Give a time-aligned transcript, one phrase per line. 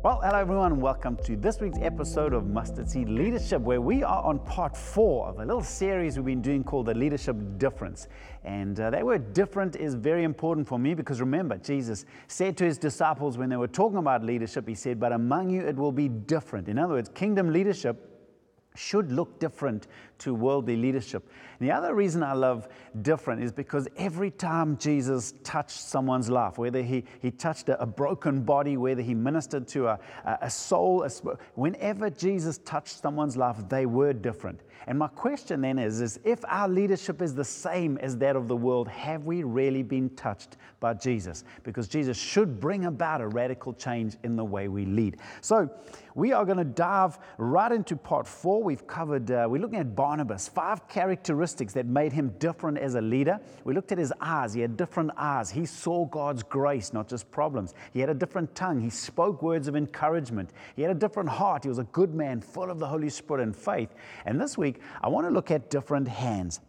[0.00, 4.22] Well, hello everyone, welcome to this week's episode of Mustard Seed Leadership, where we are
[4.22, 8.06] on part four of a little series we've been doing called The Leadership Difference.
[8.44, 12.64] And uh, that word different is very important for me because remember, Jesus said to
[12.64, 15.90] his disciples when they were talking about leadership, He said, But among you it will
[15.90, 16.68] be different.
[16.68, 18.08] In other words, kingdom leadership
[18.76, 21.28] should look different to worldly leadership.
[21.58, 22.68] And the other reason I love
[23.02, 27.86] different is because every time Jesus touched someone's life, whether he, he touched a, a
[27.86, 31.10] broken body, whether he ministered to a, a soul, a,
[31.54, 34.60] whenever Jesus touched someone's life, they were different.
[34.86, 38.48] And my question then is, is if our leadership is the same as that of
[38.48, 41.44] the world, have we really been touched by Jesus?
[41.62, 45.18] Because Jesus should bring about a radical change in the way we lead.
[45.42, 45.68] So
[46.14, 48.62] we are going to dive right into part four.
[48.62, 53.00] We've covered, uh, we're looking at Barnabas, five characteristics that made him different as a
[53.02, 53.38] leader.
[53.64, 54.54] We looked at his eyes.
[54.54, 55.50] He had different eyes.
[55.50, 57.74] He saw God's grace, not just problems.
[57.92, 58.80] He had a different tongue.
[58.80, 60.54] He spoke words of encouragement.
[60.76, 61.64] He had a different heart.
[61.64, 63.90] He was a good man, full of the Holy Spirit and faith.
[64.24, 66.60] And this week, I want to look at different hands.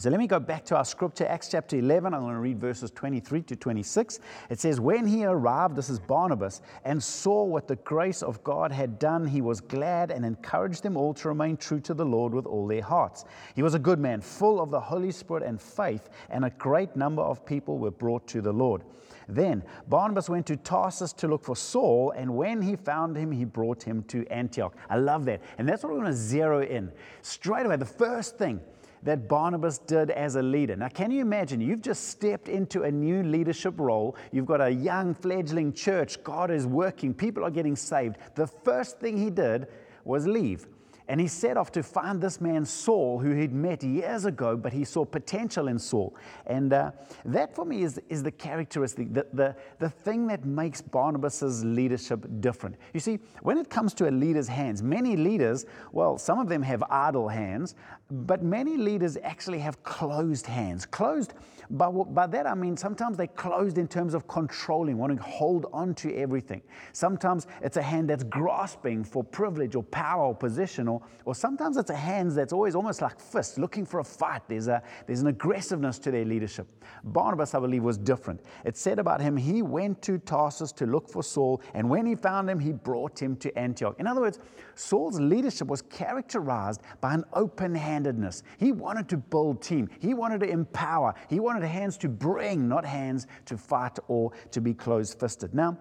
[0.00, 2.14] So let me go back to our scripture, Acts chapter 11.
[2.14, 4.20] I'm going to read verses 23 to 26.
[4.48, 8.72] It says, When he arrived, this is Barnabas, and saw what the grace of God
[8.72, 12.32] had done, he was glad and encouraged them all to remain true to the Lord
[12.32, 13.26] with all their hearts.
[13.54, 16.96] He was a good man, full of the Holy Spirit and faith, and a great
[16.96, 18.80] number of people were brought to the Lord.
[19.28, 23.44] Then Barnabas went to Tarsus to look for Saul, and when he found him, he
[23.44, 24.74] brought him to Antioch.
[24.88, 25.42] I love that.
[25.58, 26.90] And that's what we're going to zero in.
[27.20, 28.60] Straight away, the first thing
[29.02, 30.76] that Barnabas did as a leader.
[30.76, 31.60] Now, can you imagine?
[31.60, 34.16] You've just stepped into a new leadership role.
[34.32, 36.22] You've got a young, fledgling church.
[36.22, 37.14] God is working.
[37.14, 38.16] People are getting saved.
[38.34, 39.68] The first thing he did
[40.04, 40.66] was leave.
[41.10, 44.72] And he set off to find this man, Saul, who he'd met years ago, but
[44.72, 46.14] he saw potential in Saul.
[46.46, 46.92] And uh,
[47.24, 52.24] that for me is, is the characteristic, the, the, the thing that makes Barnabas' leadership
[52.38, 52.76] different.
[52.94, 56.62] You see, when it comes to a leader's hands, many leaders, well, some of them
[56.62, 57.74] have idle hands,
[58.12, 60.86] but many leaders actually have closed hands.
[60.86, 61.34] Closed,
[61.70, 65.66] by, by that I mean sometimes they're closed in terms of controlling, wanting to hold
[65.72, 66.62] on to everything.
[66.92, 71.76] Sometimes it's a hand that's grasping for privilege or power or position or or, sometimes
[71.76, 74.42] it's a hands that's always almost like fists, looking for a fight.
[74.48, 76.66] There's, a, there's an aggressiveness to their leadership.
[77.04, 78.40] Barnabas, I believe, was different.
[78.64, 82.14] It said about him, he went to Tarsus to look for Saul, and when he
[82.14, 83.96] found him, he brought him to Antioch.
[83.98, 84.38] In other words,
[84.74, 88.42] Saul's leadership was characterized by an open handedness.
[88.58, 92.84] He wanted to build team, he wanted to empower, he wanted hands to bring, not
[92.84, 95.54] hands to fight or to be closed fisted.
[95.54, 95.78] Now,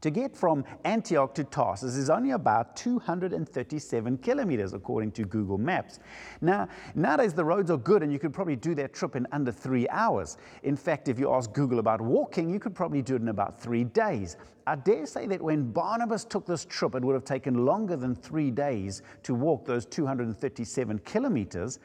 [0.00, 5.98] to get from Antioch to Tarsus is only about 237 kilometers, according to Google Maps.
[6.40, 9.52] Now, nowadays the roads are good and you could probably do that trip in under
[9.52, 10.36] three hours.
[10.62, 13.60] In fact, if you ask Google about walking, you could probably do it in about
[13.60, 14.36] three days.
[14.66, 18.14] I dare say that when Barnabas took this trip, it would have taken longer than
[18.14, 21.80] three days to walk those 237 kilometers.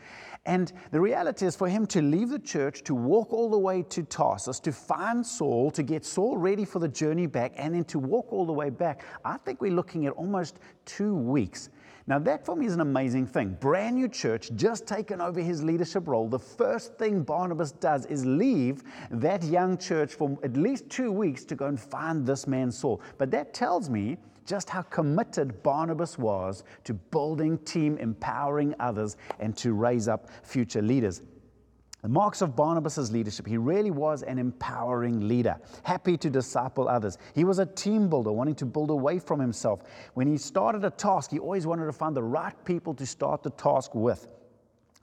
[0.45, 3.83] And the reality is for him to leave the church, to walk all the way
[3.83, 7.83] to Tarsus, to find Saul, to get Saul ready for the journey back, and then
[7.85, 11.69] to walk all the way back, I think we're looking at almost two weeks.
[12.07, 13.55] Now, that for me is an amazing thing.
[13.59, 16.27] Brand new church, just taken over his leadership role.
[16.27, 18.81] The first thing Barnabas does is leave
[19.11, 22.99] that young church for at least two weeks to go and find this man, Saul.
[23.19, 29.55] But that tells me just how committed Barnabas was to building team, empowering others, and
[29.57, 31.21] to raise up future leaders.
[32.01, 37.17] The marks of Barnabas' leadership, he really was an empowering leader, happy to disciple others.
[37.35, 39.81] He was a team builder, wanting to build away from himself.
[40.13, 43.43] When he started a task, he always wanted to find the right people to start
[43.43, 44.27] the task with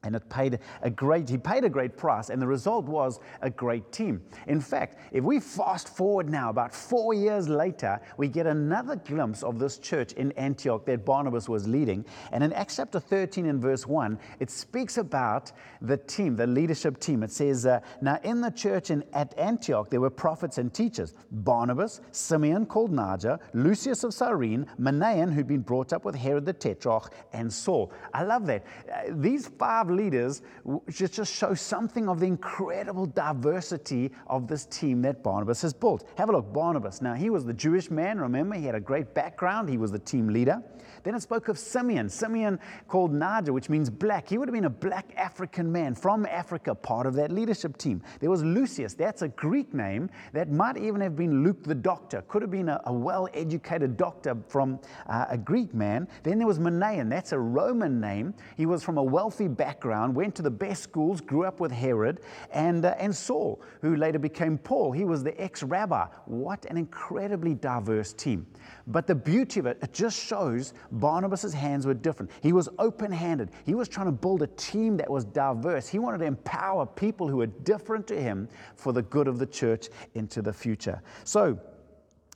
[0.06, 3.50] and it paid a great he paid a great price and the result was a
[3.50, 4.22] great team.
[4.46, 9.42] In fact if we fast forward now about four years later we get another glimpse
[9.42, 12.04] of this church in antioch that barnabas was leading.
[12.32, 15.50] And in acts chapter 13 and verse 1 it speaks about
[15.82, 17.22] the team the leadership team.
[17.22, 21.14] It says uh, now in the church in, at antioch there were prophets and teachers.
[21.30, 26.52] Barnabas simeon called niger lucius of cyrene manaen who'd been brought up with herod the
[26.52, 27.92] tetrarch and saul.
[28.14, 28.64] I love that.
[28.92, 30.42] Uh, these five leaders
[30.90, 36.08] just, just show something of the incredible diversity of this team that Barnabas has built.
[36.16, 37.02] Have a look, Barnabas.
[37.02, 38.56] Now, he was the Jewish man, remember?
[38.56, 40.62] He had a great background, he was the team leader.
[41.02, 42.58] Then it spoke of Simeon, Simeon
[42.88, 44.28] called Niger, which means black.
[44.28, 48.02] He would have been a black African man from Africa, part of that leadership team.
[48.20, 52.22] There was Lucius, that's a Greek name that might even have been Luke the doctor,
[52.28, 56.08] could have been a, a well educated doctor from uh, a Greek man.
[56.22, 58.34] Then there was Manaen, that's a Roman name.
[58.56, 61.70] He was from a wealthy background background, went to the best schools, grew up with
[61.70, 62.20] Herod
[62.52, 64.90] and, uh, and Saul, who later became Paul.
[64.90, 66.06] He was the ex rabbi.
[66.24, 68.46] What an incredibly diverse team.
[68.88, 72.32] But the beauty of it, it just shows Barnabas' hands were different.
[72.42, 73.50] He was open handed.
[73.64, 75.86] He was trying to build a team that was diverse.
[75.86, 79.46] He wanted to empower people who were different to him for the good of the
[79.46, 81.00] church into the future.
[81.22, 81.60] So,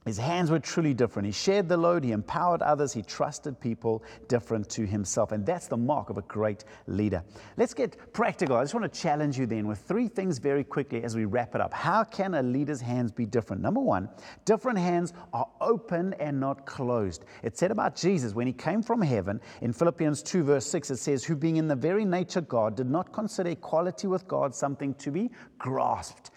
[0.06, 1.26] his hands were truly different.
[1.26, 5.30] He shared the load, he empowered others, he trusted people different to himself.
[5.30, 7.22] And that's the mark of a great leader.
[7.58, 8.56] Let's get practical.
[8.56, 11.54] I just want to challenge you then with three things very quickly as we wrap
[11.54, 11.74] it up.
[11.74, 13.60] How can a leader's hands be different?
[13.60, 14.08] Number one,
[14.46, 17.26] different hands are open and not closed.
[17.42, 20.96] It said about Jesus when he came from heaven in Philippians 2, verse 6, it
[20.96, 24.94] says, Who being in the very nature God did not consider equality with God something
[24.94, 26.30] to be grasped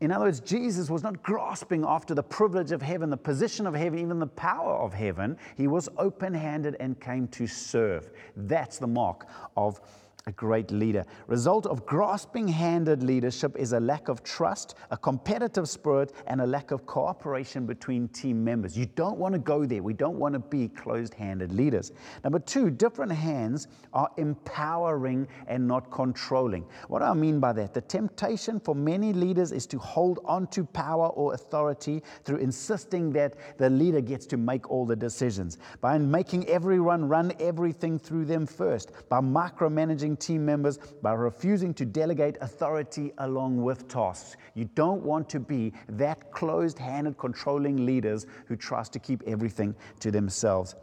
[0.00, 3.74] in other words, Jesus was not grasping after the privilege of heaven, the position of
[3.74, 5.36] heaven, even the power of heaven.
[5.56, 8.10] He was open handed and came to serve.
[8.36, 9.80] That's the mark of
[10.26, 11.04] a great leader.
[11.26, 16.46] Result of grasping handed leadership is a lack of trust, a competitive spirit, and a
[16.46, 18.76] lack of cooperation between team members.
[18.76, 19.82] You don't want to go there.
[19.82, 21.92] We don't want to be closed handed leaders.
[22.22, 26.64] Number two, different hands are empowering and not controlling.
[26.88, 27.74] What do I mean by that?
[27.74, 33.12] The temptation for many leaders is to hold on to power or authority through insisting
[33.12, 38.24] that the leader gets to make all the decisions, by making everyone run everything through
[38.24, 44.36] them first, by micromanaging team members by refusing to delegate authority along with tasks.
[44.54, 49.74] You don't want to be that closed handed, controlling leaders who trust to keep everything
[50.00, 50.74] to themselves.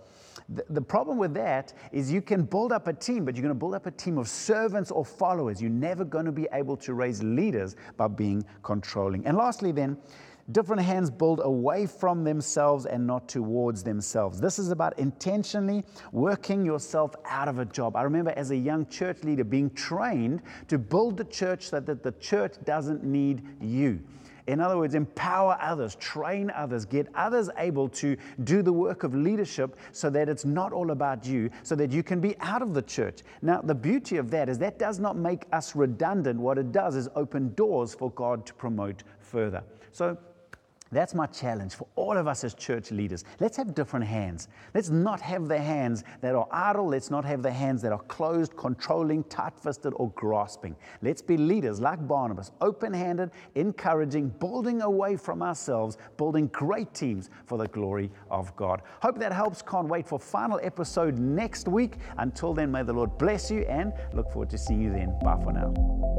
[0.49, 3.53] The, the problem with that is you can build up a team, but you're going
[3.53, 5.61] to build up a team of servants or followers.
[5.61, 9.25] You're never going to be able to raise leaders by being controlling.
[9.27, 9.97] And lastly, then,
[10.51, 14.39] different hands build away from themselves and not towards themselves.
[14.39, 17.95] This is about intentionally working yourself out of a job.
[17.95, 22.03] I remember as a young church leader being trained to build the church so that
[22.03, 23.99] the church doesn't need you.
[24.49, 29.13] In other words, empower others, train others, get others able to do the work of
[29.13, 32.73] leadership so that it's not all about you, so that you can be out of
[32.73, 33.19] the church.
[33.43, 36.39] Now, the beauty of that is that does not make us redundant.
[36.39, 39.61] What it does is open doors for God to promote further.
[39.91, 40.17] So,
[40.91, 43.24] that's my challenge for all of us as church leaders.
[43.39, 44.47] Let's have different hands.
[44.74, 46.88] Let's not have the hands that are idle.
[46.88, 50.75] Let's not have the hands that are closed, controlling, tight fisted, or grasping.
[51.01, 57.30] Let's be leaders like Barnabas, open handed, encouraging, building away from ourselves, building great teams
[57.45, 58.81] for the glory of God.
[59.01, 59.62] Hope that helps.
[59.62, 61.97] Can't wait for final episode next week.
[62.18, 65.18] Until then, may the Lord bless you and look forward to seeing you then.
[65.24, 66.19] Bye for now.